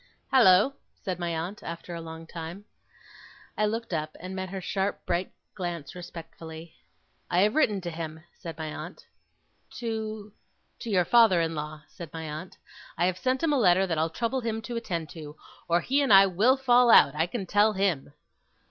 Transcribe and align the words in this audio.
'Hallo!' 0.31 0.73
said 0.95 1.19
my 1.19 1.29
aunt, 1.29 1.61
after 1.61 1.93
a 1.93 2.01
long 2.01 2.25
time. 2.25 2.65
I 3.55 3.67
looked 3.67 3.93
up, 3.93 4.17
and 4.19 4.35
met 4.35 4.49
her 4.49 4.59
sharp 4.59 5.05
bright 5.05 5.31
glance 5.53 5.93
respectfully. 5.93 6.73
'I 7.29 7.39
have 7.41 7.53
written 7.53 7.81
to 7.81 7.91
him,' 7.91 8.23
said 8.33 8.57
my 8.57 8.73
aunt. 8.73 9.05
'To?' 9.77 10.33
'To 10.79 10.89
your 10.89 11.05
father 11.05 11.39
in 11.39 11.53
law,' 11.53 11.83
said 11.87 12.11
my 12.11 12.23
aunt. 12.23 12.57
'I 12.97 13.05
have 13.05 13.17
sent 13.19 13.43
him 13.43 13.53
a 13.53 13.59
letter 13.59 13.85
that 13.85 13.99
I'll 13.99 14.09
trouble 14.09 14.41
him 14.41 14.59
to 14.63 14.75
attend 14.75 15.11
to, 15.11 15.35
or 15.67 15.81
he 15.81 16.01
and 16.01 16.11
I 16.11 16.25
will 16.25 16.57
fall 16.57 16.89
out, 16.89 17.13
I 17.13 17.27
can 17.27 17.45
tell 17.45 17.73
him! 17.73 18.11